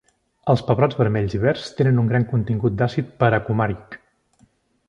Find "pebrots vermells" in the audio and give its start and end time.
0.69-1.35